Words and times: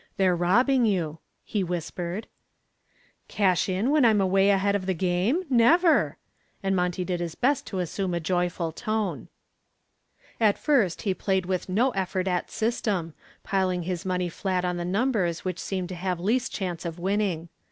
They're 0.17 0.35
robbing 0.35 0.85
you," 0.87 1.19
he 1.43 1.63
whispered. 1.63 2.25
"Cash 3.27 3.69
in 3.69 3.91
when 3.91 4.03
I'm 4.03 4.19
away 4.19 4.49
ahead 4.49 4.75
of 4.75 4.87
the 4.87 4.95
game? 4.95 5.43
Never!" 5.47 6.17
and 6.63 6.75
Monty 6.75 7.05
did 7.05 7.19
his 7.19 7.35
best 7.35 7.67
to 7.67 7.77
assume 7.77 8.15
a 8.15 8.19
joyful 8.19 8.71
tone. 8.71 9.27
At 10.39 10.57
first 10.57 11.03
he 11.03 11.13
played 11.13 11.45
with 11.45 11.69
no 11.69 11.91
effort 11.91 12.27
at 12.27 12.49
system, 12.49 13.13
piling 13.43 13.83
his 13.83 14.03
money 14.03 14.27
flat 14.27 14.65
on 14.65 14.77
the 14.77 14.85
numbers 14.85 15.45
which 15.45 15.59
seemed 15.59 15.89
to 15.89 15.95
have 16.01 16.19
least 16.19 16.51
chance 16.51 16.83
of 16.83 16.97
winning. 16.97 17.49